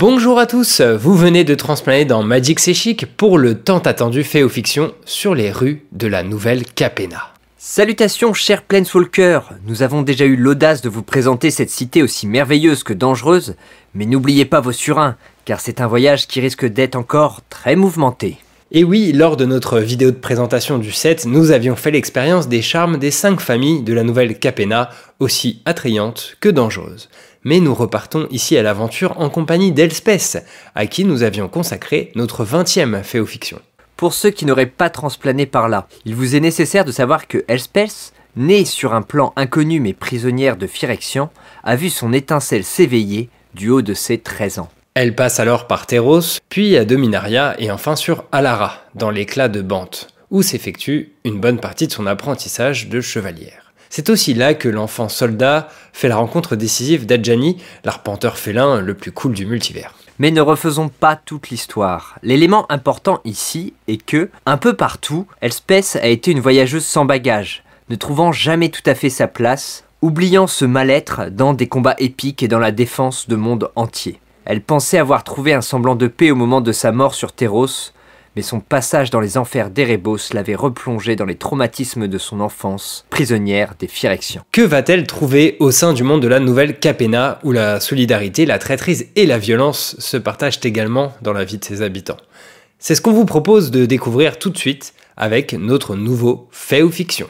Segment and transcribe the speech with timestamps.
[0.00, 4.24] Bonjour à tous, vous venez de transplaner dans Magic C'est Chic pour le tant attendu
[4.24, 7.34] fait aux fictions sur les rues de la nouvelle Capena.
[7.58, 12.82] Salutations chers Planeswalkers, nous avons déjà eu l'audace de vous présenter cette cité aussi merveilleuse
[12.82, 13.56] que dangereuse,
[13.92, 18.38] mais n'oubliez pas vos surins, car c'est un voyage qui risque d'être encore très mouvementé.
[18.72, 22.62] Et oui, lors de notre vidéo de présentation du set, nous avions fait l'expérience des
[22.62, 24.88] charmes des 5 familles de la nouvelle Capena,
[25.18, 27.10] aussi attrayantes que dangereuses.
[27.44, 30.44] Mais nous repartons ici à l'aventure en compagnie d'Elspeth,
[30.74, 33.60] à qui nous avions consacré notre 20e féofiction.
[33.96, 37.44] Pour ceux qui n'auraient pas transplané par là, il vous est nécessaire de savoir que
[37.48, 41.30] Elspeth, née sur un plan inconnu mais prisonnière de Phyrexian,
[41.64, 44.70] a vu son étincelle s'éveiller du haut de ses 13 ans.
[44.94, 49.62] Elle passe alors par Terros, puis à Dominaria et enfin sur Alara, dans l'éclat de
[49.62, 53.69] Bante, où s'effectue une bonne partie de son apprentissage de chevalière.
[53.92, 59.10] C'est aussi là que l'enfant soldat fait la rencontre décisive d'Adjani, l'arpenteur félin le plus
[59.10, 59.96] cool du multivers.
[60.20, 62.16] Mais ne refaisons pas toute l'histoire.
[62.22, 67.64] L'élément important ici est que, un peu partout, Elspeth a été une voyageuse sans bagages,
[67.88, 72.44] ne trouvant jamais tout à fait sa place, oubliant ce mal-être dans des combats épiques
[72.44, 74.20] et dans la défense de monde entier.
[74.44, 77.66] Elle pensait avoir trouvé un semblant de paix au moment de sa mort sur Terros,
[78.36, 83.04] mais son passage dans les enfers d'Erebos l'avait replongée dans les traumatismes de son enfance,
[83.10, 84.42] prisonnière des Phyrexians.
[84.52, 88.58] Que va-t-elle trouver au sein du monde de la nouvelle Capena, où la solidarité, la
[88.58, 92.18] traîtrise et la violence se partagent également dans la vie de ses habitants?
[92.78, 96.90] C'est ce qu'on vous propose de découvrir tout de suite avec notre nouveau fait ou
[96.90, 97.28] fiction.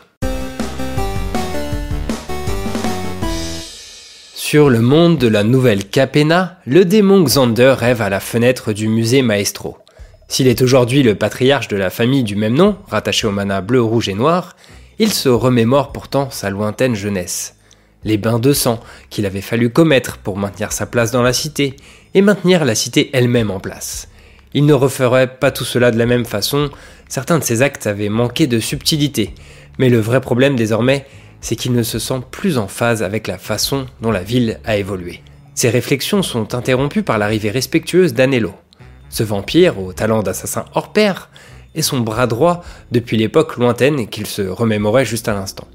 [4.34, 8.88] Sur le monde de la nouvelle Capena, le démon Xander rêve à la fenêtre du
[8.88, 9.78] musée Maestro.
[10.30, 13.82] S'il est aujourd'hui le patriarche de la famille du même nom, rattaché au mana bleu,
[13.82, 14.54] rouge et noir,
[15.00, 17.56] il se remémore pourtant sa lointaine jeunesse.
[18.04, 18.78] Les bains de sang
[19.10, 21.74] qu'il avait fallu commettre pour maintenir sa place dans la cité
[22.14, 24.06] et maintenir la cité elle-même en place.
[24.54, 26.70] Il ne referait pas tout cela de la même façon,
[27.08, 29.34] certains de ses actes avaient manqué de subtilité,
[29.78, 31.06] mais le vrai problème désormais,
[31.40, 34.76] c'est qu'il ne se sent plus en phase avec la façon dont la ville a
[34.76, 35.22] évolué.
[35.56, 38.54] Ses réflexions sont interrompues par l'arrivée respectueuse d'Anello.
[39.10, 41.28] Ce vampire, au talent d'assassin hors pair,
[41.74, 45.68] est son bras droit depuis l'époque lointaine qu'il se remémorait juste à l'instant.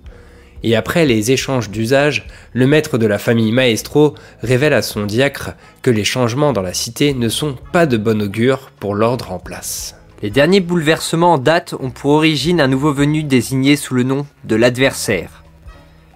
[0.64, 5.52] Et après les échanges d'usage, le maître de la famille Maestro révèle à son diacre
[5.84, 9.38] que les changements dans la cité ne sont pas de bon augure pour l'ordre en
[9.38, 9.96] place.
[10.22, 14.26] Les derniers bouleversements en date ont pour origine un nouveau venu désigné sous le nom
[14.46, 15.44] de l'adversaire.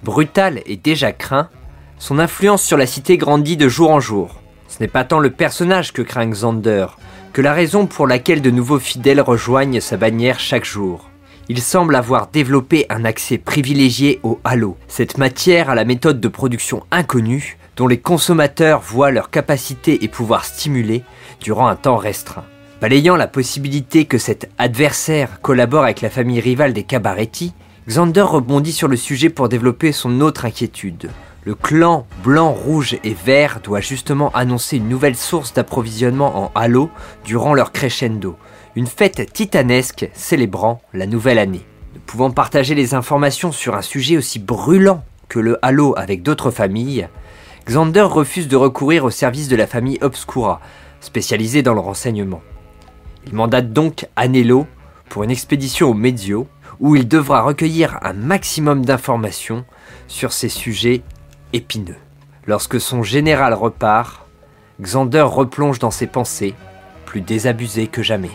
[0.04, 1.50] Brutal et déjà craint,
[2.00, 4.39] son influence sur la cité grandit de jour en jour.
[4.80, 6.86] Ce n'est pas tant le personnage que craint Xander,
[7.34, 11.10] que la raison pour laquelle de nouveaux fidèles rejoignent sa bannière chaque jour.
[11.50, 16.28] Il semble avoir développé un accès privilégié au halo, cette matière à la méthode de
[16.30, 21.04] production inconnue dont les consommateurs voient leur capacité et pouvoir stimuler
[21.42, 22.46] durant un temps restreint.
[22.80, 27.54] Balayant la possibilité que cet adversaire collabore avec la famille rivale des Cabaretti,
[27.90, 31.10] Xander rebondit sur le sujet pour développer son autre inquiétude.
[31.50, 36.92] Le clan blanc, rouge et vert doit justement annoncer une nouvelle source d'approvisionnement en Halo
[37.26, 38.38] durant leur crescendo,
[38.76, 41.66] une fête titanesque célébrant la nouvelle année.
[41.96, 46.52] Ne pouvant partager les informations sur un sujet aussi brûlant que le Halo avec d'autres
[46.52, 47.10] familles,
[47.66, 50.62] Xander refuse de recourir au service de la famille Obscura,
[51.02, 52.44] spécialisée dans le renseignement.
[53.26, 54.68] Il mandate donc Anello
[55.10, 56.48] pour une expédition au Medio,
[56.80, 59.66] où il devra recueillir un maximum d'informations
[60.08, 61.02] sur ces sujets
[62.46, 64.26] Lorsque son général repart,
[64.82, 66.54] Xander replonge dans ses pensées,
[67.06, 68.32] plus désabusé que jamais.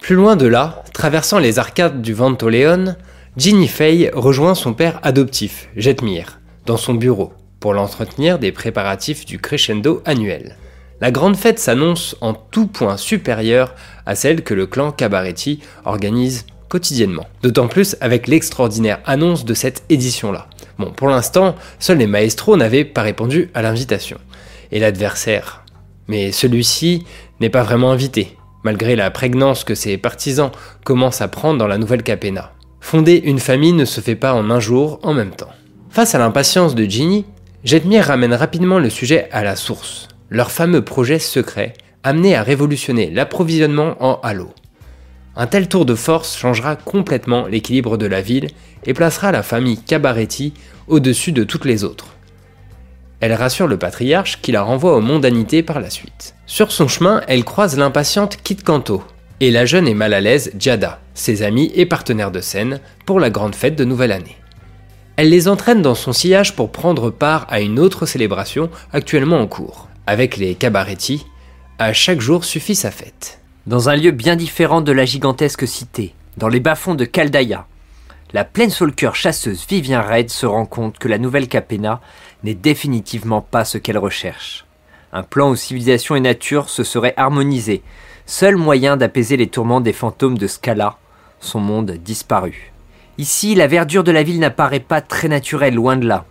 [0.00, 2.96] Plus loin de là, traversant les arcades du Ventoleon,
[3.36, 9.38] Ginny Fay rejoint son père adoptif, Jetmir, dans son bureau, pour l'entretenir des préparatifs du
[9.38, 10.56] crescendo annuel.
[11.00, 13.74] La grande fête s'annonce en tout point supérieure
[14.06, 17.26] à celle que le clan Cabaretti organise quotidiennement.
[17.42, 20.48] D'autant plus avec l'extraordinaire annonce de cette édition-là.
[20.78, 24.18] Bon, pour l'instant, seuls les maestros n'avaient pas répondu à l'invitation.
[24.72, 25.64] Et l'adversaire
[26.08, 27.04] Mais celui-ci
[27.40, 30.50] n'est pas vraiment invité, malgré la prégnance que ses partisans
[30.84, 32.52] commencent à prendre dans la nouvelle Capena.
[32.80, 35.50] Fonder une famille ne se fait pas en un jour en même temps.
[35.90, 37.24] Face à l'impatience de Ginny,
[37.64, 41.74] Jetmir ramène rapidement le sujet à la source, leur fameux projet secret
[42.04, 44.50] amené à révolutionner l'approvisionnement en Halo.
[45.38, 48.48] Un tel tour de force changera complètement l'équilibre de la ville
[48.86, 50.54] et placera la famille Cabaretti
[50.88, 52.14] au-dessus de toutes les autres.
[53.20, 56.34] Elle rassure le patriarche qui la renvoie aux mondanités par la suite.
[56.46, 59.04] Sur son chemin, elle croise l'impatiente Kit Kanto
[59.40, 63.20] et la jeune et mal à l'aise Jada, ses amis et partenaires de scène, pour
[63.20, 64.36] la grande fête de Nouvelle Année.
[65.16, 69.46] Elle les entraîne dans son sillage pour prendre part à une autre célébration actuellement en
[69.46, 69.88] cours.
[70.06, 71.26] Avec les Cabaretti,
[71.78, 73.40] à chaque jour suffit sa fête.
[73.66, 77.66] Dans un lieu bien différent de la gigantesque cité, dans les bas-fonds de Caldaya,
[78.32, 82.00] la Planeswalker chasseuse Vivien Red se rend compte que la nouvelle Capena
[82.44, 84.66] n'est définitivement pas ce qu'elle recherche.
[85.12, 87.82] Un plan où civilisation et nature se seraient harmonisés,
[88.24, 90.96] seul moyen d'apaiser les tourments des fantômes de Scala,
[91.40, 92.72] son monde disparu.
[93.18, 96.24] Ici, la verdure de la ville n'apparaît pas très naturelle, loin de là.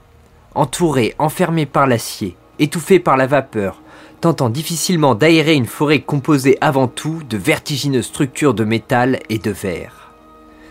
[0.54, 3.82] Entourée, enfermée par l'acier, étouffée par la vapeur,
[4.20, 9.52] tentant difficilement d'aérer une forêt composée avant tout de vertigineuses structures de métal et de
[9.52, 10.12] verre.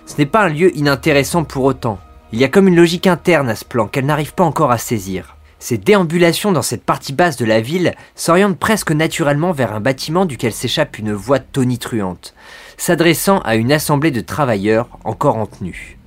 [0.06, 1.98] Ce n'est pas un lieu inintéressant pour autant.
[2.32, 4.78] Il y a comme une logique interne à ce plan qu'elle n'arrive pas encore à
[4.78, 5.36] saisir.
[5.58, 10.26] Ses déambulations dans cette partie basse de la ville s'orientent presque naturellement vers un bâtiment
[10.26, 12.34] duquel s'échappe une voix tonitruante,
[12.76, 15.98] s'adressant à une assemblée de travailleurs encore en tenue.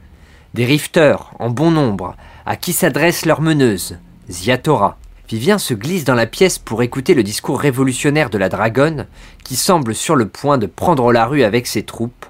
[0.53, 3.97] Des rifters, en bon nombre, à qui s'adresse leur meneuse,
[4.29, 4.97] Ziatora.
[5.29, 9.07] Vivien se glisse dans la pièce pour écouter le discours révolutionnaire de la dragonne,
[9.43, 12.25] qui semble sur le point de prendre la rue avec ses troupes,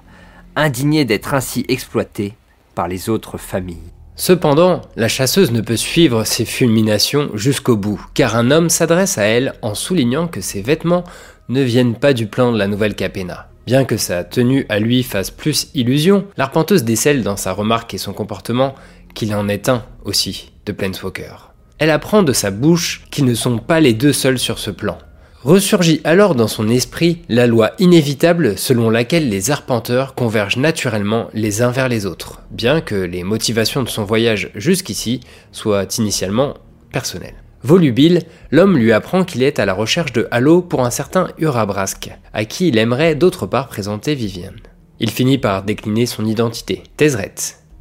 [0.56, 2.34] indignée d'être ainsi exploitée
[2.74, 3.92] par les autres familles.
[4.16, 9.22] Cependant, la chasseuse ne peut suivre ses fulminations jusqu'au bout, car un homme s'adresse à
[9.22, 11.04] elle en soulignant que ses vêtements
[11.48, 13.48] ne viennent pas du plan de la nouvelle Capena.
[13.64, 17.98] Bien que sa tenue à lui fasse plus illusion, l'arpenteuse décèle dans sa remarque et
[17.98, 18.74] son comportement
[19.14, 21.52] qu'il en est un aussi de Planeswalker.
[21.78, 24.98] Elle apprend de sa bouche qu'ils ne sont pas les deux seuls sur ce plan.
[25.44, 31.62] Ressurgit alors dans son esprit la loi inévitable selon laquelle les arpenteurs convergent naturellement les
[31.62, 35.20] uns vers les autres, bien que les motivations de son voyage jusqu'ici
[35.52, 36.54] soient initialement
[36.92, 37.36] personnelles.
[37.62, 42.10] Volubile, l'homme lui apprend qu'il est à la recherche de Halo pour un certain Urabrask,
[42.32, 44.60] à qui il aimerait d'autre part présenter Vivienne.
[45.00, 47.34] Il finit par décliner son identité, Tezret,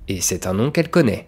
[0.08, 1.28] et c'est un nom qu'elle connaît.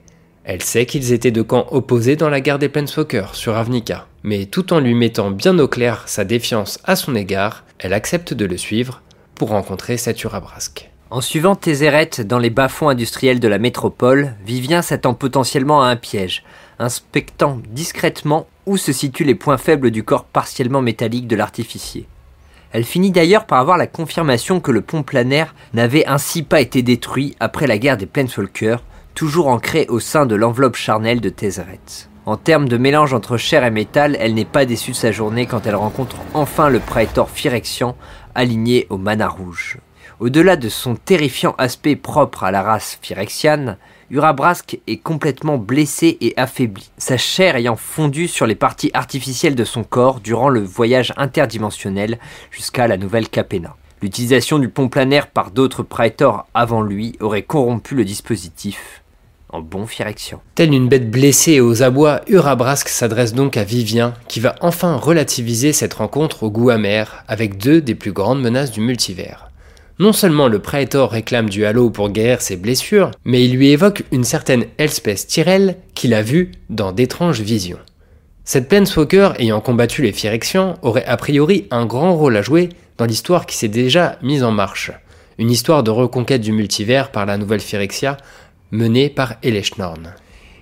[0.52, 4.48] Elle sait qu'ils étaient de camps opposés dans la guerre des Planeswalkers sur Avnica, mais
[4.48, 8.46] tout en lui mettant bien au clair sa défiance à son égard, elle accepte de
[8.46, 9.04] le suivre
[9.36, 10.90] pour rencontrer Urabrask.
[11.12, 15.96] En suivant Tézéret dans les bas-fonds industriels de la métropole, Vivien s'attend potentiellement à un
[15.96, 16.44] piège,
[16.80, 22.08] inspectant discrètement où se situent les points faibles du corps partiellement métallique de l'artificier.
[22.72, 26.82] Elle finit d'ailleurs par avoir la confirmation que le pont planaire n'avait ainsi pas été
[26.82, 28.82] détruit après la guerre des Planeswalkers,
[29.20, 31.82] toujours ancré au sein de l'enveloppe charnelle de Tézéret.
[32.26, 35.46] En termes de mélange entre chair et métal, elle n'est pas déçue de sa journée
[35.46, 37.98] quand elle rencontre enfin le Praetor Phyrexian
[38.34, 39.78] aligné au mana rouge.
[40.22, 43.76] Au-delà de son terrifiant aspect propre à la race phyrexiane,
[44.10, 49.66] Urabrask est complètement blessé et affaibli, sa chair ayant fondu sur les parties artificielles de
[49.66, 52.20] son corps durant le voyage interdimensionnel
[52.52, 53.76] jusqu'à la nouvelle Capena.
[54.02, 58.99] L'utilisation du pont planaire par d'autres praetors avant lui aurait corrompu le dispositif,
[59.52, 59.64] en.
[60.56, 65.74] Telle une bête blessée aux abois, Urabrask s'adresse donc à Vivien, qui va enfin relativiser
[65.74, 69.50] cette rencontre au goût amer avec deux des plus grandes menaces du multivers.
[70.00, 74.04] Non seulement le Praetor réclame du Halo pour guérir ses blessures, mais il lui évoque
[74.12, 77.80] une certaine Elspeth Tyrell qu'il a vue dans d'étranges visions.
[78.46, 83.06] Cette Planeswalker ayant combattu les Phyrexians aurait a priori un grand rôle à jouer dans
[83.06, 84.92] l'histoire qui s'est déjà mise en marche.
[85.38, 88.18] Une histoire de reconquête du multivers par la nouvelle Phyrexia
[88.72, 90.14] menée par Eleshnorn.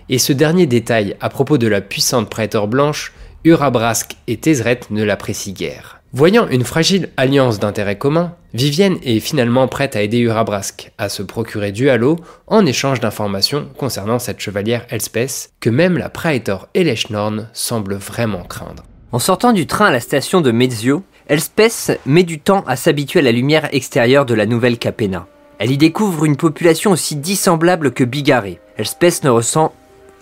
[0.10, 3.14] Et ce dernier détail à propos de la puissante Praetor blanche,
[3.44, 6.02] Urabrask et Tezret ne l'apprécient guère.
[6.14, 11.22] Voyant une fragile alliance d'intérêts communs, Vivienne est finalement prête à aider Urabrask à se
[11.22, 12.16] procurer du halo
[12.48, 18.84] en échange d'informations concernant cette chevalière Elspeth que même la Praetor Eleshnorn semble vraiment craindre.
[19.12, 23.20] En sortant du train à la station de Mezio, Elspeth met du temps à s'habituer
[23.20, 25.28] à la lumière extérieure de la nouvelle Capena.
[25.60, 28.60] Elle y découvre une population aussi dissemblable que bigarrée.
[28.78, 29.74] Elspeth ne ressent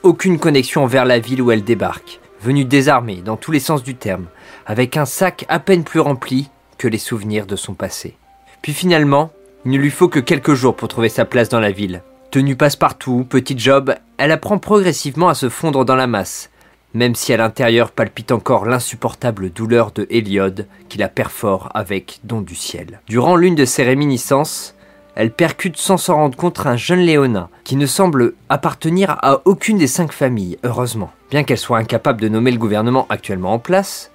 [0.04, 3.96] aucune connexion vers la ville où elle débarque, venue désarmée dans tous les sens du
[3.96, 4.27] terme
[4.65, 8.15] avec un sac à peine plus rempli que les souvenirs de son passé.
[8.62, 9.32] Puis finalement,
[9.65, 12.01] il ne lui faut que quelques jours pour trouver sa place dans la ville.
[12.32, 16.50] Tenue passe-partout, petit job, elle apprend progressivement à se fondre dans la masse,
[16.94, 22.42] même si à l'intérieur palpite encore l'insupportable douleur de Héliode qui la perfore avec don
[22.42, 23.01] du ciel.
[23.08, 24.75] Durant l'une de ses réminiscences,
[25.16, 29.78] elle percute sans s'en rendre compte un jeune Léonin qui ne semble appartenir à aucune
[29.78, 31.12] des cinq familles, heureusement.
[31.32, 34.12] Bien qu'elle soit incapable de nommer le gouvernement actuellement en place,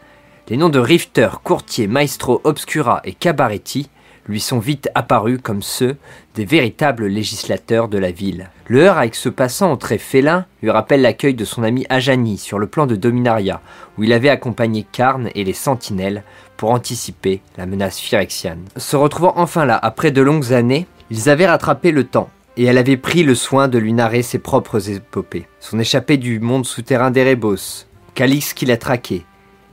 [0.49, 3.89] les noms de Rifter, Courtier, Maestro, Obscura et Cabaretti
[4.29, 5.97] lui sont vite apparus comme ceux
[6.35, 8.51] des véritables législateurs de la ville.
[8.67, 12.39] Le heurt avec ce passant au trait félin lui rappelle l'accueil de son ami Ajani
[12.39, 13.61] sur le plan de Dominaria,
[13.99, 16.23] où il avait accompagné Karn et les sentinelles
[16.57, 18.65] pour anticiper la menace phyrexiane.
[18.77, 22.79] Se retrouvant enfin là après de longues années, ils avaient rattrapé le temps, et elle
[22.79, 25.49] avait pris le soin de lui narrer ses propres épopées.
[25.59, 29.25] Son échappée du monde souterrain d'Erebos, Calix qui l'a traqué,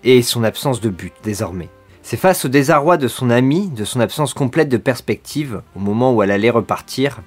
[0.03, 1.69] et son absence de but désormais.
[2.09, 6.13] C'est face au désarroi de son ami, de son absence complète de perspective, au moment
[6.13, 7.19] où elle allait repartir,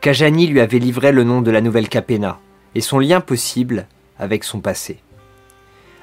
[0.00, 2.38] qu'Ajani lui avait livré le nom de la nouvelle Capena
[2.76, 3.88] et son lien possible
[4.20, 4.98] avec son passé.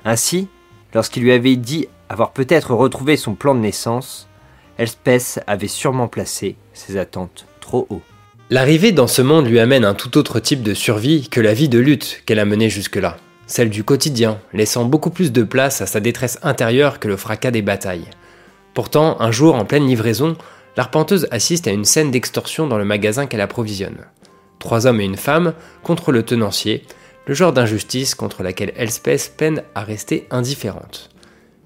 [0.04, 0.50] Ainsi,
[0.94, 4.28] lorsqu'il lui avait dit avoir peut-être retrouvé son plan de naissance,
[4.78, 8.02] Elspeth avait sûrement placé ses attentes trop haut.
[8.50, 11.70] L'arrivée dans ce monde lui amène un tout autre type de survie que la vie
[11.70, 13.16] de lutte qu'elle a menée jusque-là,
[13.50, 17.52] celle du quotidien, laissant beaucoup plus de place à sa détresse intérieure que le fracas
[17.52, 18.08] des batailles.
[18.76, 20.38] Pourtant, un jour, en pleine livraison,
[20.78, 24.06] l'arpenteuse assiste à une scène d'extorsion dans le magasin qu'elle approvisionne.
[24.60, 26.86] Trois hommes et une femme contre le tenancier,
[27.26, 31.10] le genre d'injustice contre laquelle Elspeth peine à rester indifférente.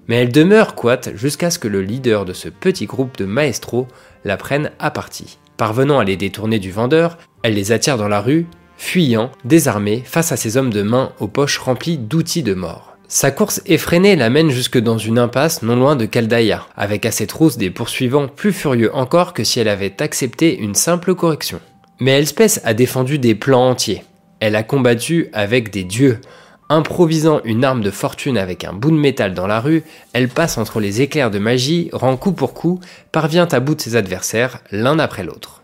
[0.08, 3.86] Mais elle demeure coite jusqu'à ce que le leader de ce petit groupe de maestros
[4.24, 5.38] la prenne à partie.
[5.58, 8.46] Parvenant à les détourner du vendeur, elle les attire dans la rue,
[8.76, 12.94] fuyant, désarmée, face à ces hommes de main aux poches remplies d'outils de mort.
[13.08, 17.26] Sa course effrénée l'amène jusque dans une impasse non loin de Kaldaya, avec à ses
[17.26, 21.60] trousses des poursuivants plus furieux encore que si elle avait accepté une simple correction.
[22.00, 24.02] Mais Elspeth a défendu des plans entiers.
[24.40, 26.20] Elle a combattu avec des dieux.
[26.70, 30.58] Improvisant une arme de fortune avec un bout de métal dans la rue, elle passe
[30.58, 32.80] entre les éclairs de magie, rend coup pour coup,
[33.12, 35.62] parvient à bout de ses adversaires, l'un après l'autre.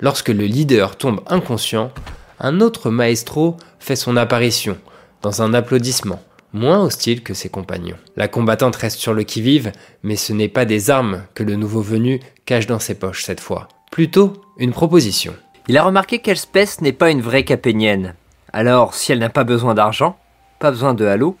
[0.00, 1.90] Lorsque le leader tombe inconscient,
[2.40, 4.76] un autre maestro fait son apparition,
[5.22, 6.20] dans un applaudissement,
[6.52, 7.96] moins hostile que ses compagnons.
[8.16, 9.72] La combattante reste sur le qui-vive,
[10.02, 13.40] mais ce n'est pas des armes que le nouveau venu cache dans ses poches cette
[13.40, 15.34] fois, plutôt une proposition.
[15.68, 18.14] Il a remarqué qu'Elspeth n'est pas une vraie capénienne.
[18.52, 20.18] Alors, si elle n'a pas besoin d'argent,
[20.58, 21.36] pas besoin de halo,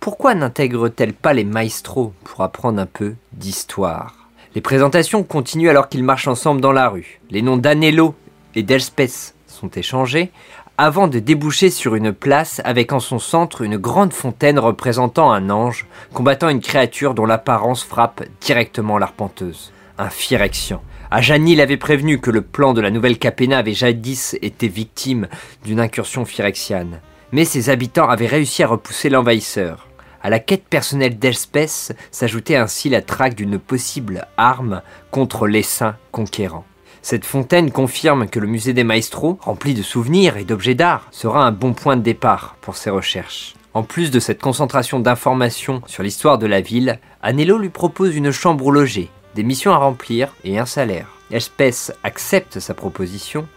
[0.00, 4.16] pourquoi n'intègre-t-elle pas les maestros pour apprendre un peu d'histoire?
[4.54, 7.20] Les présentations continuent alors qu'ils marchent ensemble dans la rue.
[7.30, 8.14] Les noms d'Anello
[8.54, 9.34] et d'Elspeth
[9.68, 10.30] échangés
[10.78, 15.50] avant de déboucher sur une place avec en son centre une grande fontaine représentant un
[15.50, 19.72] ange combattant une créature dont l'apparence frappe directement l'arpenteuse.
[19.98, 20.82] Un Phyrexian.
[21.10, 25.28] Ajani l'avait prévenu que le plan de la nouvelle Capena avait jadis été victime
[25.62, 27.00] d'une incursion phyrexiane.
[27.32, 29.88] Mais ses habitants avaient réussi à repousser l'envahisseur.
[30.22, 36.64] À la quête personnelle d'Elspeth s'ajoutait ainsi la traque d'une possible arme contre l'essaim conquérant.
[37.02, 41.44] Cette fontaine confirme que le musée des maestros, rempli de souvenirs et d'objets d'art, sera
[41.44, 43.54] un bon point de départ pour ses recherches.
[43.74, 48.30] En plus de cette concentration d'informations sur l'histoire de la ville, Anello lui propose une
[48.30, 51.08] chambre au logis, des missions à remplir et un salaire.
[51.32, 53.48] Elspeth accepte sa proposition,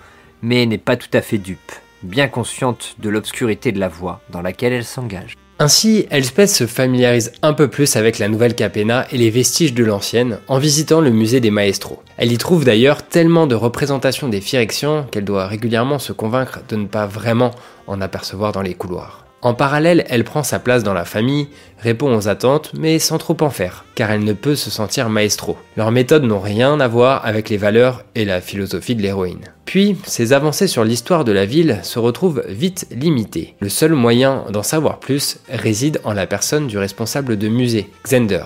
[0.42, 1.72] mais n'est pas tout à fait dupe,
[2.02, 5.36] bien consciente de l'obscurité de la voie dans laquelle elle s'engage.
[5.58, 9.86] Ainsi, Elspeth se familiarise un peu plus avec la nouvelle Capena et les vestiges de
[9.86, 12.02] l'ancienne en visitant le musée des maestros.
[12.18, 16.76] Elle y trouve d'ailleurs tellement de représentations des Phyrexians qu'elle doit régulièrement se convaincre de
[16.76, 17.52] ne pas vraiment
[17.88, 19.25] en apercevoir dans les couloirs.
[19.46, 23.38] En parallèle, elle prend sa place dans la famille, répond aux attentes, mais sans trop
[23.42, 25.56] en faire, car elle ne peut se sentir maestro.
[25.78, 29.52] Leurs méthodes n'ont rien à voir avec les valeurs et la philosophie de l'héroïne.
[29.66, 33.54] Puis, ses avancées sur l'histoire de la ville se retrouvent vite limitées.
[33.60, 38.46] Le seul moyen d'en savoir plus réside en la personne du responsable de musée, Xander.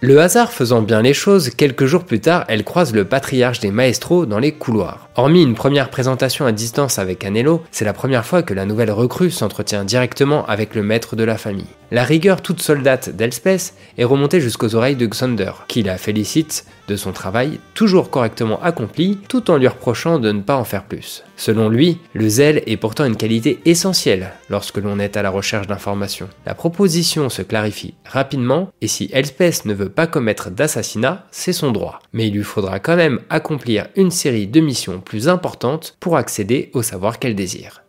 [0.00, 3.70] Le hasard faisant bien les choses, quelques jours plus tard, elle croise le patriarche des
[3.70, 5.09] maestros dans les couloirs.
[5.20, 8.90] Hormis une première présentation à distance avec Anello, c'est la première fois que la nouvelle
[8.90, 11.66] recrue s'entretient directement avec le maître de la famille.
[11.90, 16.94] La rigueur toute soldate d'Elspeth est remontée jusqu'aux oreilles de Xander, qui la félicite de
[16.94, 21.24] son travail toujours correctement accompli, tout en lui reprochant de ne pas en faire plus.
[21.36, 25.66] Selon lui, le zèle est pourtant une qualité essentielle lorsque l'on est à la recherche
[25.66, 26.28] d'informations.
[26.46, 31.72] La proposition se clarifie rapidement, et si Elspeth ne veut pas commettre d'assassinat, c'est son
[31.72, 32.00] droit.
[32.12, 36.70] Mais il lui faudra quand même accomplir une série de missions plus importantes pour accéder
[36.72, 37.82] au savoir qu'elle désire.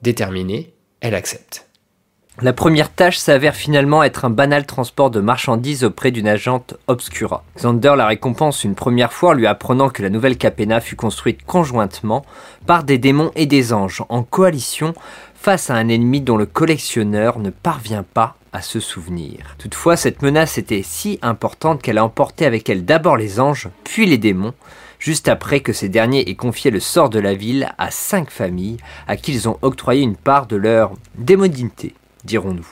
[0.00, 1.66] Déterminée, elle accepte.
[2.40, 7.42] La première tâche s'avère finalement être un banal transport de marchandises auprès d'une agente obscura.
[7.56, 11.44] Xander la récompense une première fois en lui apprenant que la nouvelle Capena fut construite
[11.44, 12.24] conjointement
[12.64, 14.94] par des démons et des anges en coalition
[15.34, 19.56] face à un ennemi dont le collectionneur ne parvient pas à se souvenir.
[19.58, 24.06] Toutefois, cette menace était si importante qu'elle a emporté avec elle d'abord les anges, puis
[24.06, 24.54] les démons,
[24.98, 28.78] juste après que ces derniers aient confié le sort de la ville à cinq familles
[29.06, 32.66] à qui ils ont octroyé une part de leur démonité dirons-nous.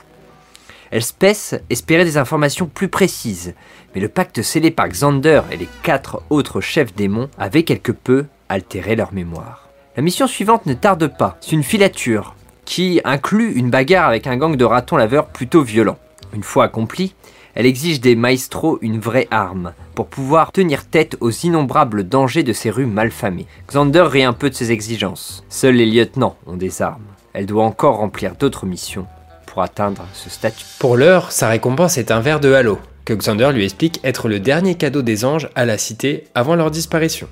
[0.92, 3.54] Elspeth espérait des informations plus précises,
[3.94, 8.26] mais le pacte scellé par Xander et les quatre autres chefs démons avait quelque peu
[8.48, 9.68] altéré leur mémoire.
[9.96, 14.36] La mission suivante ne tarde pas, c'est une filature, qui inclut une bagarre avec un
[14.36, 15.98] gang de ratons laveurs plutôt violent.
[16.32, 17.14] Une fois accomplie,
[17.56, 22.52] elle exige des maestros une vraie arme, pour pouvoir tenir tête aux innombrables dangers de
[22.52, 23.46] ces rues malfamées.
[23.66, 25.44] Xander rit un peu de ses exigences.
[25.48, 27.02] Seuls les lieutenants ont des armes.
[27.32, 29.06] Elle doit encore remplir d'autres missions
[29.62, 30.64] atteindre ce statut.
[30.78, 34.40] Pour l'heure, sa récompense est un verre de halo, que Xander lui explique être le
[34.40, 37.28] dernier cadeau des anges à la cité avant leur disparition.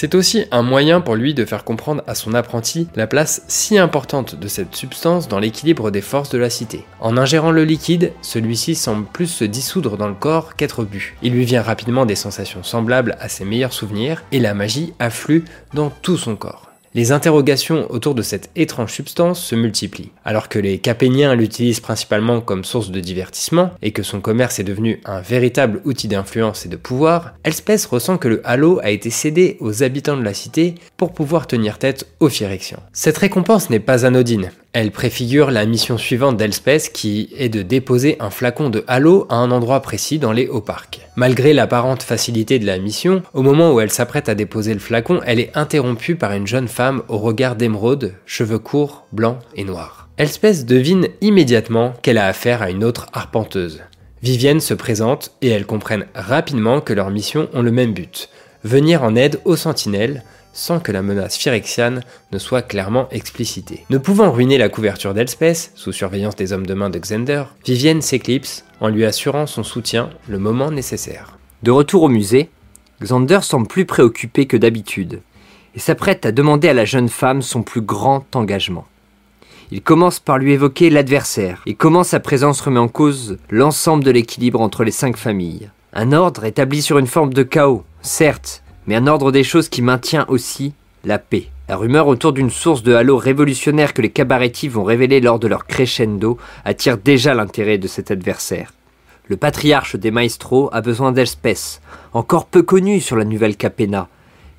[0.00, 3.78] C'est aussi un moyen pour lui de faire comprendre à son apprenti la place si
[3.78, 6.84] importante de cette substance dans l'équilibre des forces de la cité.
[7.00, 11.16] En ingérant le liquide, celui-ci semble plus se dissoudre dans le corps qu'être bu.
[11.20, 15.44] Il lui vient rapidement des sensations semblables à ses meilleurs souvenirs et la magie afflue
[15.74, 16.67] dans tout son corps.
[16.94, 20.10] Les interrogations autour de cette étrange substance se multiplient.
[20.24, 24.64] Alors que les Capéniens l'utilisent principalement comme source de divertissement et que son commerce est
[24.64, 29.10] devenu un véritable outil d'influence et de pouvoir, Elspeth ressent que le halo a été
[29.10, 32.82] cédé aux habitants de la cité pour pouvoir tenir tête aux Phyrexians.
[32.92, 34.50] Cette récompense n'est pas anodine.
[34.74, 39.36] Elle préfigure la mission suivante d'Elspeth qui est de déposer un flacon de halo à
[39.36, 41.00] un endroit précis dans les hauts parcs.
[41.16, 45.20] Malgré l'apparente facilité de la mission, au moment où elle s'apprête à déposer le flacon,
[45.24, 50.08] elle est interrompue par une jeune femme au regard d'émeraude, cheveux courts, blancs et noirs.
[50.18, 53.80] Elspeth devine immédiatement qu'elle a affaire à une autre arpenteuse.
[54.22, 58.28] Vivienne se présente et elles comprennent rapidement que leurs missions ont le même but,
[58.64, 60.24] venir en aide aux sentinelles,
[60.58, 63.84] sans que la menace phyrexiane ne soit clairement explicitée.
[63.90, 68.02] Ne pouvant ruiner la couverture d'Elspeth, sous surveillance des hommes de main de Xander, Vivienne
[68.02, 71.38] s'éclipse en lui assurant son soutien le moment nécessaire.
[71.62, 72.50] De retour au musée,
[73.00, 75.20] Xander semble plus préoccupé que d'habitude
[75.76, 78.86] et s'apprête à demander à la jeune femme son plus grand engagement.
[79.70, 84.10] Il commence par lui évoquer l'adversaire et comment sa présence remet en cause l'ensemble de
[84.10, 85.70] l'équilibre entre les cinq familles.
[85.92, 89.82] Un ordre établi sur une forme de chaos, certes, mais un ordre des choses qui
[89.82, 90.72] maintient aussi
[91.04, 91.50] la paix.
[91.68, 95.46] La rumeur autour d'une source de halo révolutionnaire que les cabarettis vont révéler lors de
[95.46, 98.72] leur crescendo attire déjà l'intérêt de cet adversaire.
[99.26, 101.82] Le patriarche des maestros a besoin d'Elspeth,
[102.14, 104.08] encore peu connue sur la nouvelle Capena,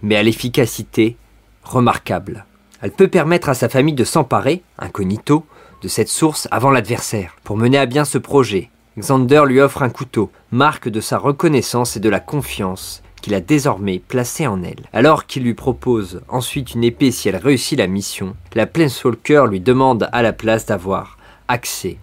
[0.04, 1.18] mais à l'efficacité
[1.64, 2.46] remarquable.
[2.84, 5.44] Elle peut permettre à sa famille de s'emparer, incognito,
[5.82, 7.36] de cette source avant l'adversaire.
[7.44, 8.70] Pour mener à bien ce projet,
[9.00, 13.42] Xander lui offre un couteau, marque de sa reconnaissance et de la confiance qu'il a
[13.42, 14.88] désormais placé en elle.
[14.94, 19.60] Alors qu'il lui propose ensuite une épée si elle réussit la mission, la Planeswalker lui
[19.60, 21.98] demande à la place d'avoir accès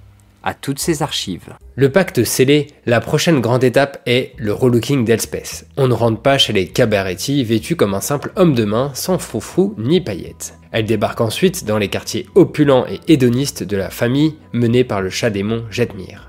[0.47, 1.55] à toutes ses archives.
[1.75, 5.67] Le pacte scellé, la prochaine grande étape est le relooking d'Elspeth.
[5.77, 9.19] On ne rentre pas chez les Cabaretti vêtus comme un simple homme de main, sans
[9.19, 10.55] froufrou ni paillettes.
[10.71, 15.11] Elle débarque ensuite dans les quartiers opulents et hédonistes de la famille menée par le
[15.11, 16.26] chat démon Jetmir.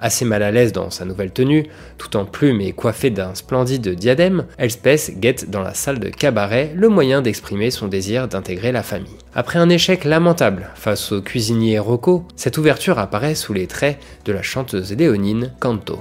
[0.00, 1.66] Assez mal à l'aise dans sa nouvelle tenue,
[1.98, 6.72] tout en plume et coiffée d'un splendide diadème, Elspeth guette dans la salle de cabaret
[6.74, 9.16] le moyen d'exprimer son désir d'intégrer la famille.
[9.34, 14.32] Après un échec lamentable face au cuisinier Rocco, cette ouverture apparaît sous les traits de
[14.32, 16.00] la chanteuse léonine Canto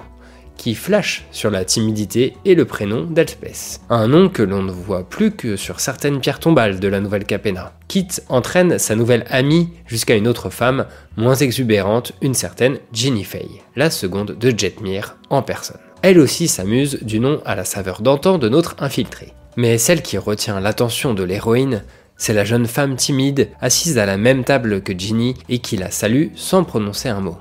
[0.60, 3.80] qui flash sur la timidité et le prénom d'Elspeth.
[3.90, 7.24] Un nom que l'on ne voit plus que sur certaines pierres tombales de la nouvelle
[7.24, 7.74] Capena.
[7.88, 13.48] Kit entraîne sa nouvelle amie jusqu'à une autre femme, moins exubérante, une certaine Ginny Fay,
[13.78, 15.80] la seconde de Jetmir en personne.
[16.02, 19.34] Elle aussi s'amuse du nom à la saveur d'antan de notre infiltré.
[19.56, 21.84] Mais celle qui retient l'attention de l'héroïne,
[22.18, 25.90] c'est la jeune femme timide assise à la même table que Ginny et qui la
[25.90, 27.38] salue sans prononcer un mot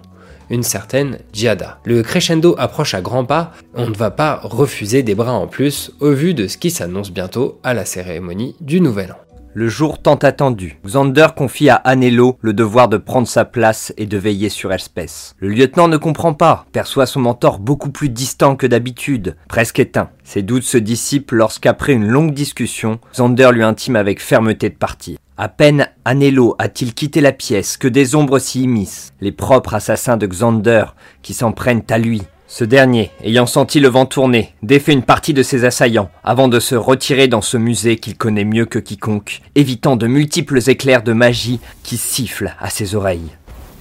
[0.51, 1.79] une certaine Giada.
[1.85, 5.93] Le crescendo approche à grands pas, on ne va pas refuser des bras en plus
[6.01, 9.29] au vu de ce qui s'annonce bientôt à la cérémonie du Nouvel An.
[9.55, 10.79] Le jour tant attendu.
[10.87, 15.35] Xander confie à Anello le devoir de prendre sa place et de veiller sur Elspeth.
[15.39, 20.11] Le lieutenant ne comprend pas, perçoit son mentor beaucoup plus distant que d'habitude, presque éteint.
[20.23, 25.19] Ses doutes se dissipent lorsqu'après une longue discussion, Xander lui intime avec fermeté de partir.
[25.41, 30.17] À peine Anello a-t-il quitté la pièce que des ombres s'y immiscent, les propres assassins
[30.17, 30.87] de Xander
[31.23, 32.23] qui s'en prennent à lui.
[32.49, 36.59] Ce dernier, ayant senti le vent tourner, défait une partie de ses assaillants, avant de
[36.59, 41.13] se retirer dans ce musée qu'il connaît mieux que quiconque, évitant de multiples éclairs de
[41.13, 43.31] magie qui sifflent à ses oreilles.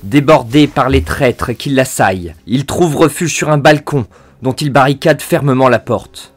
[0.04, 4.06] Débordé par les traîtres qui l'assaillent, il trouve refuge sur un balcon
[4.44, 6.36] dont il barricade fermement la porte.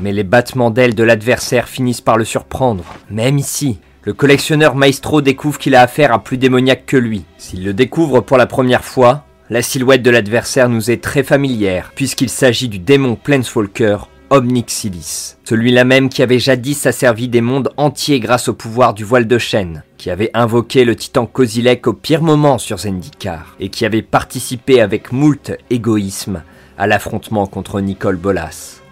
[0.00, 5.20] Mais les battements d'ailes de l'adversaire finissent par le surprendre, même ici, le collectionneur Maestro
[5.20, 7.24] découvre qu'il a affaire à plus démoniaque que lui.
[7.38, 11.90] S'il le découvre pour la première fois, la silhouette de l'adversaire nous est très familière,
[11.92, 13.96] puisqu'il s'agit du démon Planeswalker
[14.30, 15.34] Omnixilis.
[15.42, 19.38] Celui-là même qui avait jadis asservi des mondes entiers grâce au pouvoir du voile de
[19.38, 24.02] chêne, qui avait invoqué le titan Kozilek au pire moment sur Zendikar, et qui avait
[24.02, 26.44] participé avec moult égoïsme
[26.78, 28.82] à l'affrontement contre Nicole Bolas.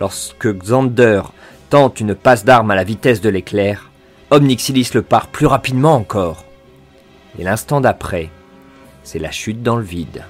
[0.00, 1.20] Lorsque Xander
[1.68, 3.90] tente une passe d'armes à la vitesse de l'éclair,
[4.34, 6.44] Omnixilis le part plus rapidement encore.
[7.38, 8.30] Et l'instant d'après,
[9.04, 10.24] c'est la chute dans le vide.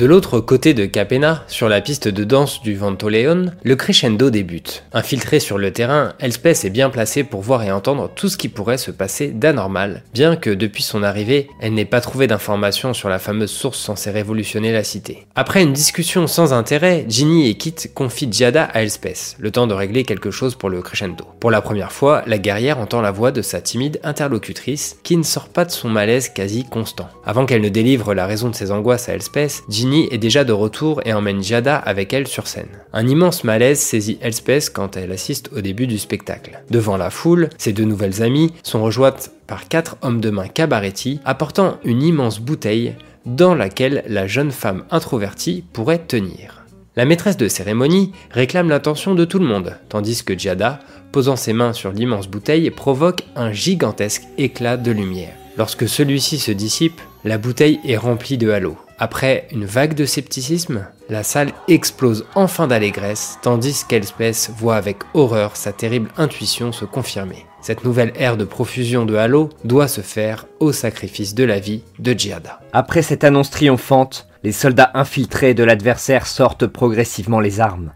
[0.00, 4.82] De l'autre côté de Capena, sur la piste de danse du Ventoleon, le crescendo débute.
[4.94, 8.48] Infiltré sur le terrain, Elspeth est bien placée pour voir et entendre tout ce qui
[8.48, 13.10] pourrait se passer d'anormal, bien que depuis son arrivée, elle n'ait pas trouvé d'informations sur
[13.10, 15.26] la fameuse source censée révolutionner la cité.
[15.34, 19.74] Après une discussion sans intérêt, Ginny et Kit confient Giada à Elspeth, le temps de
[19.74, 21.26] régler quelque chose pour le crescendo.
[21.40, 25.24] Pour la première fois, la guerrière entend la voix de sa timide interlocutrice, qui ne
[25.24, 27.10] sort pas de son malaise quasi constant.
[27.26, 30.52] Avant qu'elle ne délivre la raison de ses angoisses à Elspeth, Ginny est déjà de
[30.52, 32.68] retour et emmène Giada avec elle sur scène.
[32.92, 36.62] Un immense malaise saisit Elspeth quand elle assiste au début du spectacle.
[36.70, 41.20] Devant la foule, ses deux nouvelles amies sont rejointes par quatre hommes de main cabaretti
[41.24, 42.94] apportant une immense bouteille
[43.26, 46.64] dans laquelle la jeune femme introvertie pourrait tenir.
[46.96, 50.80] La maîtresse de cérémonie réclame l'attention de tout le monde, tandis que Giada,
[51.12, 55.34] posant ses mains sur l'immense bouteille, provoque un gigantesque éclat de lumière.
[55.56, 58.78] Lorsque celui-ci se dissipe, la bouteille est remplie de halos.
[59.02, 65.56] Après une vague de scepticisme, la salle explose enfin d'allégresse, tandis qu'Elspeth voit avec horreur
[65.56, 67.46] sa terrible intuition se confirmer.
[67.62, 71.82] Cette nouvelle ère de profusion de halos doit se faire au sacrifice de la vie
[71.98, 72.60] de Giada.
[72.74, 77.94] Après cette annonce triomphante, les soldats infiltrés de l'adversaire sortent progressivement les armes.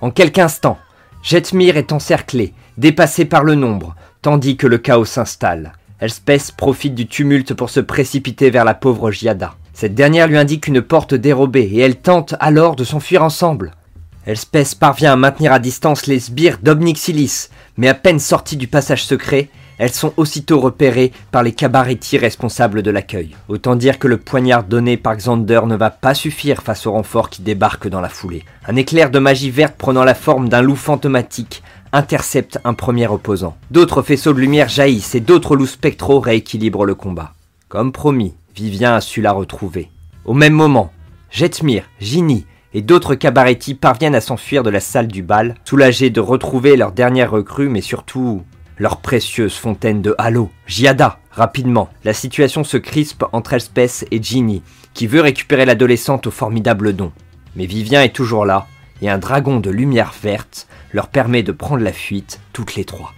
[0.00, 0.78] En quelques instants,
[1.22, 5.74] Jetmir est encerclé, dépassé par le nombre, tandis que le chaos s'installe.
[6.00, 9.54] Elspeth profite du tumulte pour se précipiter vers la pauvre Giada.
[9.72, 13.72] Cette dernière lui indique une porte dérobée et elle tente alors de s'enfuir ensemble.
[14.26, 19.04] Elspeth parvient à maintenir à distance les sbires d'Obnixilis, mais à peine sorties du passage
[19.04, 23.34] secret, elles sont aussitôt repérées par les cabarettis responsables de l'accueil.
[23.48, 27.30] Autant dire que le poignard donné par Xander ne va pas suffire face au renfort
[27.30, 28.44] qui débarque dans la foulée.
[28.66, 31.62] Un éclair de magie verte prenant la forme d'un loup fantomatique
[31.94, 33.56] intercepte un premier opposant.
[33.70, 37.32] D'autres faisceaux de lumière jaillissent et d'autres loups spectraux rééquilibrent le combat.
[37.70, 39.90] Comme promis, Vivien a su la retrouver.
[40.26, 40.92] Au même moment,
[41.30, 42.44] Jetmir, Ginny
[42.74, 46.92] et d'autres cabarettis parviennent à s'enfuir de la salle du bal, soulagés de retrouver leur
[46.92, 48.42] dernière recrue, mais surtout
[48.76, 50.50] leur précieuse fontaine de halo.
[50.66, 56.30] Giada, rapidement, la situation se crispe entre Elspeth et Ginny, qui veut récupérer l'adolescente au
[56.30, 57.12] formidable don.
[57.56, 58.66] Mais Vivien est toujours là,
[59.00, 63.14] et un dragon de lumière verte leur permet de prendre la fuite toutes les trois.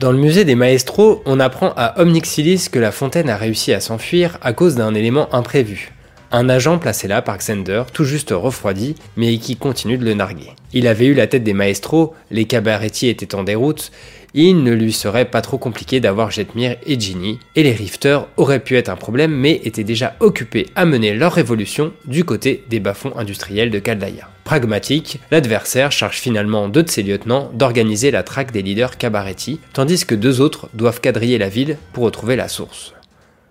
[0.00, 3.78] Dans le musée des maestros, on apprend à Omnixilis que la fontaine a réussi à
[3.78, 5.92] s'enfuir à cause d'un élément imprévu.
[6.32, 10.50] Un agent placé là par Xander, tout juste refroidi, mais qui continue de le narguer.
[10.72, 13.92] Il avait eu la tête des maestros, les cabaretiers étaient en déroute,
[14.34, 18.64] il ne lui serait pas trop compliqué d'avoir Jetmir et Ginny, et les Rifters auraient
[18.64, 22.80] pu être un problème mais étaient déjà occupés à mener leur révolution du côté des
[22.80, 24.33] bas-fonds industriels de Kaldaya.
[24.44, 30.04] Pragmatique, l'adversaire charge finalement deux de ses lieutenants d'organiser la traque des leaders Cabaretti, tandis
[30.04, 32.92] que deux autres doivent quadriller la ville pour retrouver la source.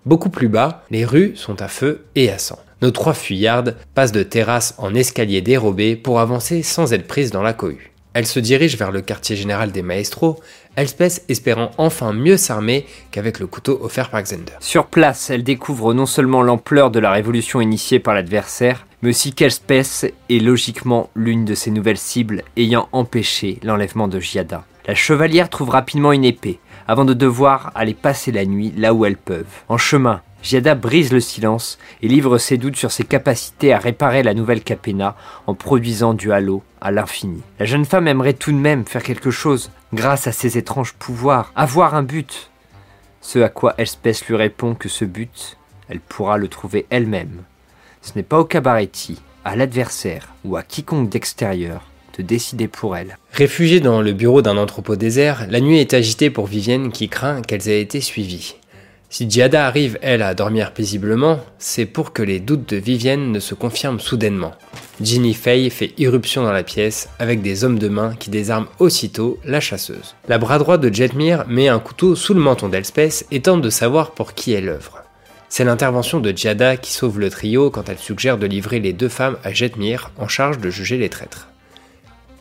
[0.05, 2.59] Beaucoup plus bas, les rues sont à feu et à sang.
[2.83, 7.41] Nos trois fuyardes passent de terrasse en escalier dérobé pour avancer sans être prises dans
[7.41, 7.92] la cohue.
[8.13, 10.39] Elles se dirigent vers le quartier général des maestros,
[10.75, 14.53] Elspeth espérant enfin mieux s'armer qu'avec le couteau offert par Xander.
[14.59, 19.33] Sur place, elle découvre non seulement l'ampleur de la révolution initiée par l'adversaire, mais aussi
[19.33, 24.63] qu'Elspeth est logiquement l'une de ses nouvelles cibles ayant empêché l'enlèvement de Giada.
[24.87, 29.05] La chevalière trouve rapidement une épée, avant de devoir aller passer la nuit là où
[29.05, 29.45] elles peuvent.
[29.69, 34.23] En chemin, Giada brise le silence et livre ses doutes sur ses capacités à réparer
[34.23, 35.15] la nouvelle Capena
[35.47, 37.41] en produisant du halo à l'infini.
[37.59, 41.53] La jeune femme aimerait tout de même faire quelque chose grâce à ses étranges pouvoirs,
[41.55, 42.51] avoir un but.
[43.21, 47.43] Ce à quoi Elspeth lui répond que ce but, elle pourra le trouver elle-même.
[48.01, 51.83] Ce n'est pas au cabaretti, à l'adversaire ou à quiconque d'extérieur
[52.17, 53.17] de décider pour elle.
[53.31, 57.41] Réfugiée dans le bureau d'un entrepôt désert, la nuit est agitée pour Vivienne qui craint
[57.41, 58.55] qu'elles aient été suivies.
[59.13, 63.39] Si Giada arrive, elle, à dormir paisiblement, c'est pour que les doutes de Vivienne ne
[63.39, 64.53] se confirment soudainement.
[64.99, 69.37] Ginny Fay fait irruption dans la pièce avec des hommes de main qui désarment aussitôt
[69.45, 70.15] la chasseuse.
[70.27, 73.69] La bras droit de Jetmir met un couteau sous le menton d'Elspeth et tente de
[73.69, 75.03] savoir pour qui elle œuvre.
[75.47, 79.09] C'est l'intervention de Giada qui sauve le trio quand elle suggère de livrer les deux
[79.09, 81.49] femmes à Jetmir en charge de juger les traîtres.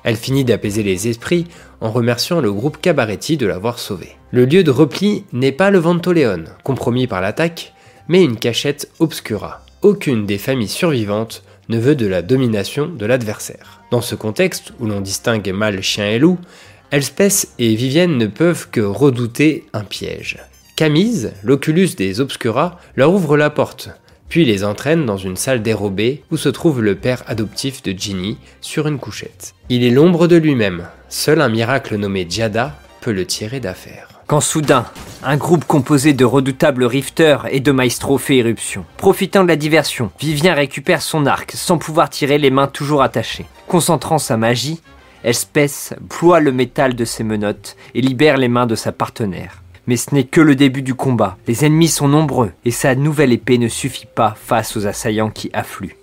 [0.05, 1.47] Elle finit d'apaiser les esprits
[1.83, 4.17] en remerciant le groupe Cabaretti de l'avoir sauvé.
[4.31, 7.75] Le lieu de repli n'est pas le Ventoleon, compromis par l'attaque,
[8.09, 9.65] mais une cachette obscura.
[9.83, 13.83] Aucune des familles survivantes ne veut de la domination de l'adversaire.
[13.91, 16.39] Dans ce contexte où l'on distingue mâle, chien et loup,
[16.93, 20.39] Elspeth et Vivienne ne peuvent que redouter un piège.
[20.77, 23.91] Camise, l'oculus des Obscura, leur ouvre la porte,
[24.29, 28.39] puis les entraîne dans une salle dérobée où se trouve le père adoptif de Ginny
[28.61, 29.55] sur une couchette.
[29.69, 34.09] Il est l'ombre de lui-même, seul un miracle nommé Giada peut le tirer d'affaire.
[34.27, 34.87] Quand soudain,
[35.23, 38.87] un groupe composé de redoutables rifters et de maestros fait éruption.
[38.97, 43.45] Profitant de la diversion, Vivien récupère son arc sans pouvoir tirer les mains toujours attachées.
[43.69, 44.81] Concentrant sa magie,
[45.23, 49.63] Espèce ploie le métal de ses menottes et libère les mains de sa partenaire.
[49.87, 51.37] Mais ce n'est que le début du combat.
[51.47, 55.51] Les ennemis sont nombreux et sa nouvelle épée ne suffit pas face aux assaillants qui
[55.53, 55.97] affluent.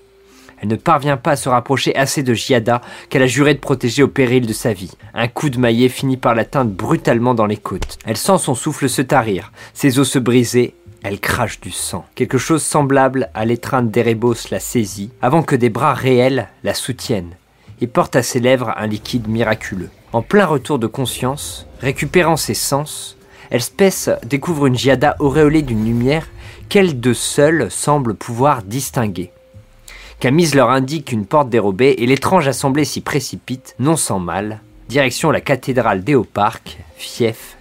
[0.62, 4.04] Elle ne parvient pas à se rapprocher assez de Giada qu'elle a juré de protéger
[4.04, 4.92] au péril de sa vie.
[5.14, 7.98] Un coup de maillet finit par l'atteindre brutalement dans les côtes.
[8.06, 12.06] Elle sent son souffle se tarir, ses os se briser, elle crache du sang.
[12.16, 17.36] Quelque chose semblable à l'étreinte d'Erebos la saisit, avant que des bras réels la soutiennent
[17.82, 19.90] et porte à ses lèvres un liquide miraculeux.
[20.12, 23.18] En plein retour de conscience, récupérant ses sens,
[23.52, 26.28] Elspeth découvre une Giada auréolée d'une lumière
[26.68, 29.32] qu'elle de seule semble pouvoir distinguer.
[30.20, 35.32] Camise leur indique une porte dérobée et l'étrange assemblée s'y précipite, non sans mal, direction
[35.32, 37.59] la cathédrale d'Eoparque, fief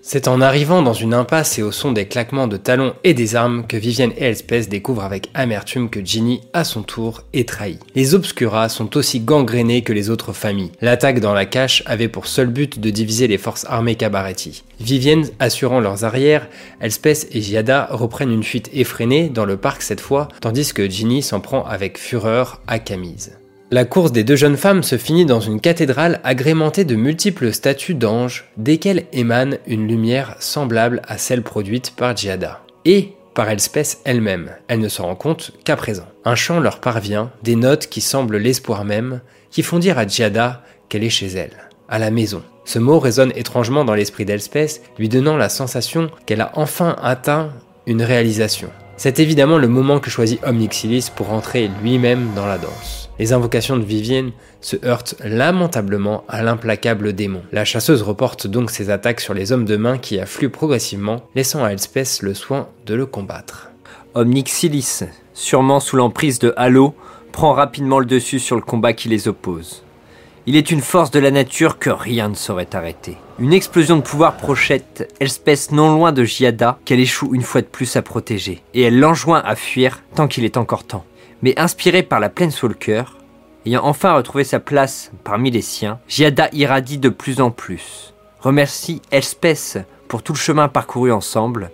[0.00, 3.36] C'est en arrivant dans une impasse et au son des claquements de talons et des
[3.36, 7.78] armes que Vivienne et Elspeth découvrent avec amertume que Ginny, à son tour, est trahie.
[7.94, 10.72] Les Obscuras sont aussi gangrénés que les autres familles.
[10.80, 14.64] L'attaque dans la cache avait pour seul but de diviser les forces armées Cabaretti.
[14.80, 16.48] Vivienne assurant leurs arrières,
[16.80, 21.22] Elspeth et Giada reprennent une fuite effrénée dans le parc cette fois, tandis que Ginny
[21.22, 23.32] s'en prend avec fureur à Camise.
[23.72, 27.94] La course des deux jeunes femmes se finit dans une cathédrale agrémentée de multiples statues
[27.94, 32.60] d'anges, desquelles émane une lumière semblable à celle produite par Giada.
[32.84, 36.04] Et par Elspeth elle-même, elle ne s'en rend compte qu'à présent.
[36.26, 40.62] Un chant leur parvient, des notes qui semblent l'espoir même, qui font dire à Giada
[40.90, 42.42] qu'elle est chez elle, à la maison.
[42.66, 47.48] Ce mot résonne étrangement dans l'esprit d'Elspeth, lui donnant la sensation qu'elle a enfin atteint
[47.86, 48.68] une réalisation.
[48.98, 53.01] C'est évidemment le moment que choisit Omnixilis pour entrer lui-même dans la danse.
[53.22, 57.42] Les invocations de Vivienne se heurtent lamentablement à l'implacable démon.
[57.52, 61.62] La chasseuse reporte donc ses attaques sur les hommes de main qui affluent progressivement, laissant
[61.62, 63.70] à Elspeth le soin de le combattre.
[64.14, 65.04] Omnixilis,
[65.34, 66.96] sûrement sous l'emprise de Halo,
[67.30, 69.84] prend rapidement le dessus sur le combat qui les oppose.
[70.46, 73.18] Il est une force de la nature que rien ne saurait arrêter.
[73.38, 77.66] Une explosion de pouvoir projette Elspeth non loin de Giada, qu'elle échoue une fois de
[77.68, 81.04] plus à protéger, et elle l'enjoint à fuir tant qu'il est encore temps.
[81.42, 82.28] Mais inspirée par la
[82.74, 83.18] cœur,
[83.66, 89.02] ayant enfin retrouvé sa place parmi les siens, Giada irradie de plus en plus, remercie
[89.10, 89.78] Elspeth
[90.08, 91.70] pour tout le chemin parcouru ensemble,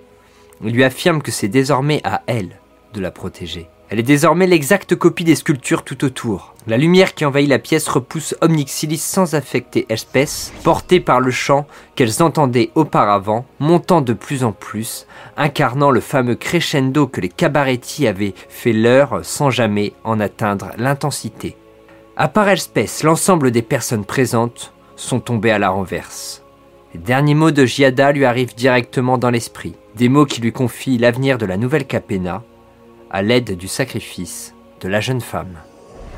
[0.65, 2.59] et lui affirme que c'est désormais à elle
[2.95, 3.69] de la protéger.
[3.91, 6.55] Elle est désormais l'exacte copie des sculptures tout autour.
[6.67, 11.67] La lumière qui envahit la pièce repousse Omnixilis sans affecter espèce, portée par le chant
[11.95, 15.07] qu'elles entendaient auparavant, montant de plus en plus,
[15.39, 21.57] incarnant le fameux crescendo que les cabarettis avaient fait leur sans jamais en atteindre l'intensité.
[22.19, 26.43] À part espèce, l'ensemble des personnes présentes sont tombées à la renverse.
[26.93, 30.99] Les derniers mots de Giada lui arrivent directement dans l'esprit, des mots qui lui confient
[30.99, 32.43] l'avenir de la nouvelle Capena,
[33.11, 35.59] à l'aide du sacrifice de la jeune femme.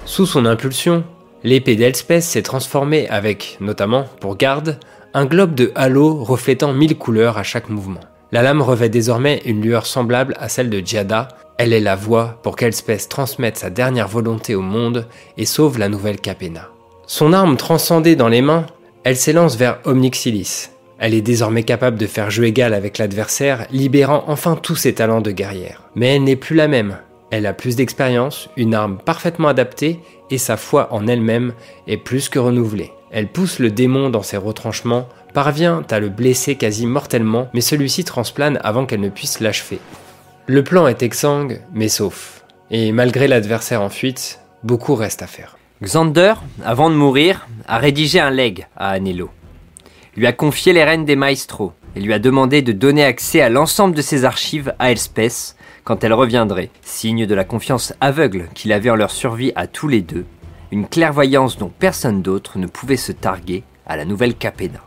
[0.05, 1.05] Sous son impulsion,
[1.45, 4.79] l'épée d'Elspeth s'est transformée avec, notamment, pour garde,
[5.15, 8.01] un globe de halo reflétant mille couleurs à chaque mouvement.
[8.33, 11.29] La lame revêt désormais une lueur semblable à celle de Giada.
[11.59, 15.89] Elle est la voie pour qu'Elspeth transmette sa dernière volonté au monde et sauve la
[15.89, 16.69] nouvelle Capena.
[17.07, 18.67] Son arme transcendée dans les mains,
[19.03, 20.69] elle s'élance vers Omnixilis.
[21.01, 25.23] Elle est désormais capable de faire jeu égal avec l'adversaire, libérant enfin tous ses talents
[25.23, 25.85] de guerrière.
[25.95, 26.99] Mais elle n'est plus la même.
[27.31, 31.55] Elle a plus d'expérience, une arme parfaitement adaptée et sa foi en elle-même
[31.87, 32.93] est plus que renouvelée.
[33.11, 38.05] Elle pousse le démon dans ses retranchements, parvient à le blesser quasi mortellement, mais celui-ci
[38.05, 39.79] transplane avant qu'elle ne puisse l'achever.
[40.47, 42.45] Le plan est exsangue, mais sauf.
[42.71, 45.57] Et malgré l'adversaire en fuite, beaucoup reste à faire.
[45.83, 49.31] Xander, avant de mourir, a rédigé un leg à Anelo
[50.21, 53.49] lui a confié les rênes des maestros et lui a demandé de donner accès à
[53.49, 58.75] l'ensemble de ses archives à Elspeth quand elle reviendrait, signe de la confiance aveugle qu'il
[58.75, 60.27] avait en leur survie à tous les deux,
[60.73, 64.81] une clairvoyance dont personne d'autre ne pouvait se targuer à la nouvelle Capena.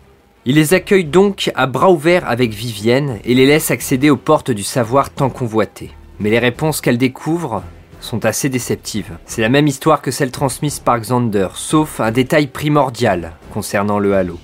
[0.46, 4.52] Il les accueille donc à bras ouverts avec Vivienne et les laisse accéder aux portes
[4.52, 5.90] du savoir tant convoité.
[6.20, 7.64] Mais les réponses qu'elle découvre
[8.02, 9.18] sont assez déceptives.
[9.26, 14.14] C'est la même histoire que celle transmise par Xander, sauf un détail primordial concernant le
[14.14, 14.38] halo.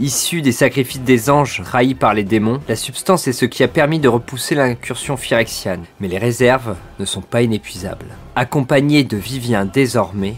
[0.00, 3.68] Issue des sacrifices des anges trahis par les démons, la substance est ce qui a
[3.68, 5.84] permis de repousser l'incursion phyrexiane.
[6.00, 8.06] Mais les réserves ne sont pas inépuisables.
[8.34, 10.36] Accompagné de Vivien désormais,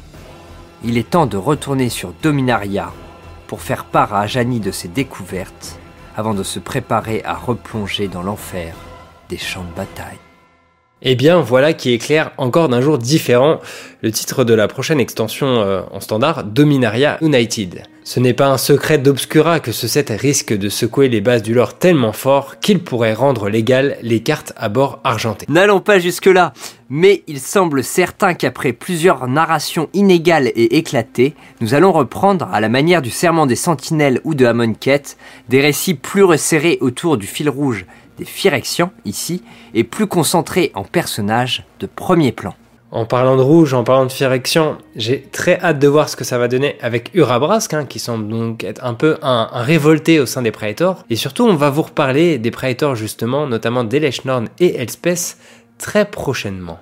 [0.82, 2.92] il est temps de retourner sur Dominaria
[3.46, 5.78] pour faire part à Ajani de ses découvertes
[6.16, 8.74] avant de se préparer à replonger dans l'enfer
[9.28, 10.18] des champs de bataille.
[11.02, 13.60] Eh bien voilà qui éclaire encore d'un jour différent
[14.00, 17.84] le titre de la prochaine extension euh, en standard, Dominaria United.
[18.04, 21.54] Ce n'est pas un secret d'Obscura que ce set risque de secouer les bases du
[21.54, 25.46] lore tellement fort qu'il pourrait rendre légal les cartes à bord argenté.
[25.48, 26.52] N'allons pas jusque-là,
[26.90, 32.68] mais il semble certain qu'après plusieurs narrations inégales et éclatées, nous allons reprendre, à la
[32.68, 35.02] manière du Serment des Sentinelles ou de Amonkhet,
[35.48, 37.86] des récits plus resserrés autour du fil rouge
[38.18, 39.42] des Phyrexians ici,
[39.74, 42.54] et plus concentrés en personnages de premier plan.
[42.94, 46.24] En parlant de rouge, en parlant de Phyrexian, j'ai très hâte de voir ce que
[46.24, 50.26] ça va donner avec Urabrask, hein, qui semble donc être un peu un, révolté au
[50.26, 51.02] sein des Praetors.
[51.08, 55.38] Et surtout, on va vous reparler des Praetors justement, notamment d'Eleshnorn et Elspeth,
[55.78, 56.80] très prochainement.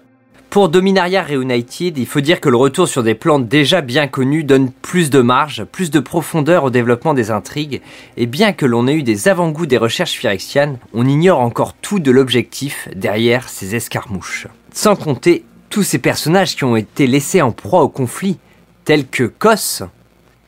[0.50, 4.42] Pour Dominaria Reunited, il faut dire que le retour sur des plans déjà bien connus
[4.42, 7.82] donne plus de marge, plus de profondeur au développement des intrigues,
[8.16, 12.00] et bien que l'on ait eu des avant-goûts des recherches phyrexianes, on ignore encore tout
[12.00, 14.48] de l'objectif derrière ces escarmouches.
[14.72, 18.38] Sans compter tous ces personnages qui ont été laissés en proie au conflit,
[18.84, 19.84] tels que Kos.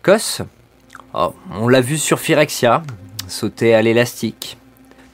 [0.02, 0.42] Kos
[1.14, 2.82] oh, On l'a vu sur Phyrexia,
[3.28, 4.58] sauter à l'élastique,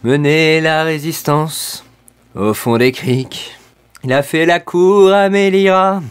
[0.03, 1.85] mener la résistance
[2.35, 3.55] au fond des criques.
[4.03, 6.03] Il a fait la cour à Mélira,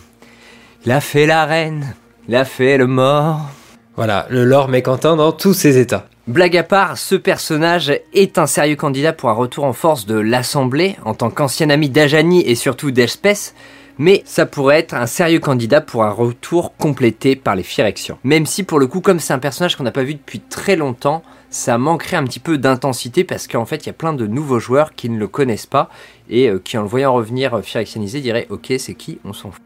[0.86, 1.96] il a fait la reine,
[2.30, 3.50] il a fait le mort.
[3.96, 6.06] Voilà, le lore mécontent dans tous ses états.
[6.28, 10.20] Blague à part, ce personnage est un sérieux candidat pour un retour en force de
[10.20, 13.56] l'Assemblée en tant qu'ancien ami d'Ajani et surtout d'Elspeth,
[13.98, 18.18] mais ça pourrait être un sérieux candidat pour un retour complété par les Phyrexians.
[18.24, 20.76] Même si pour le coup, comme c'est un personnage qu'on n'a pas vu depuis très
[20.76, 24.28] longtemps, ça manquerait un petit peu d'intensité parce qu'en fait il y a plein de
[24.28, 25.90] nouveaux joueurs qui ne le connaissent pas
[26.30, 29.52] et euh, qui en le voyant revenir euh, Phyrexianisé diraient ok c'est qui, on s'en
[29.52, 29.62] fout.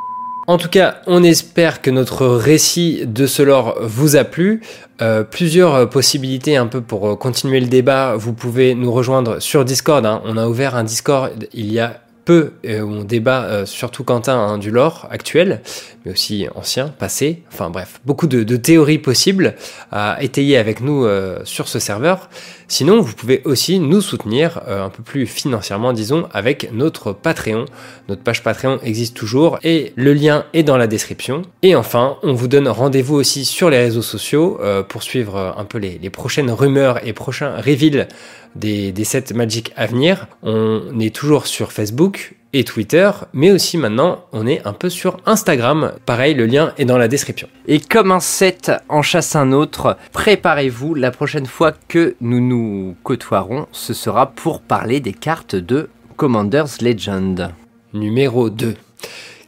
[0.47, 4.61] En tout cas, on espère que notre récit de ce lore vous a plu.
[5.01, 8.15] Euh, plusieurs possibilités un peu pour continuer le débat.
[8.15, 10.03] Vous pouvez nous rejoindre sur Discord.
[10.03, 10.21] Hein.
[10.25, 14.57] On a ouvert un Discord il y a euh, on débat euh, surtout Quentin hein,
[14.57, 15.61] du lore actuel,
[16.05, 19.55] mais aussi ancien, passé, enfin bref, beaucoup de, théories possibles
[19.91, 22.29] à étayer avec nous euh, sur ce serveur.
[22.67, 27.65] Sinon, vous pouvez aussi nous soutenir un peu plus financièrement, disons, avec notre Patreon.
[28.07, 31.41] Notre page Patreon existe toujours et le lien est dans la description.
[31.63, 35.79] Et enfin, on vous donne rendez-vous aussi sur les réseaux sociaux pour suivre un peu
[35.79, 38.07] les, les prochaines rumeurs et prochains reveals
[38.55, 40.27] des, des sets Magic à venir.
[40.43, 42.20] On est toujours sur Facebook
[42.53, 45.93] et Twitter, mais aussi maintenant on est un peu sur Instagram.
[46.05, 47.47] Pareil, le lien est dans la description.
[47.67, 52.95] Et comme un set en chasse un autre, préparez-vous, la prochaine fois que nous nous
[53.03, 57.51] côtoierons, ce sera pour parler des cartes de Commander's Legend.
[57.93, 58.75] Numéro 2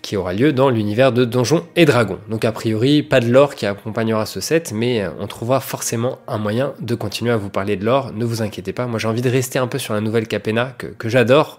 [0.03, 2.19] qui aura lieu dans l'univers de Donjons et Dragons.
[2.29, 6.19] Donc a priori, pas de lore qui accompagnera ce set, mais euh, on trouvera forcément
[6.27, 8.11] un moyen de continuer à vous parler de lore.
[8.13, 10.75] Ne vous inquiétez pas, moi j'ai envie de rester un peu sur la nouvelle Capena
[10.77, 11.57] que, j'adore,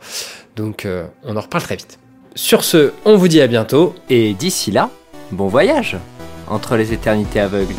[0.55, 1.99] donc euh, on en reparle très vite.
[2.37, 3.95] Sur ce, on vous dit à bientôt.
[4.11, 4.91] Et d'ici là,
[5.33, 5.97] bon voyage
[6.49, 7.75] entre les éternités aveugles.